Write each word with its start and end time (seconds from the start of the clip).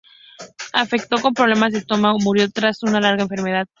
Afectado 0.73 1.21
por 1.21 1.35
problemas 1.35 1.73
de 1.73 1.77
estómago, 1.77 2.17
murió 2.17 2.49
tras 2.49 2.81
una 2.81 2.99
larga 2.99 3.21
enfermedad. 3.21 3.67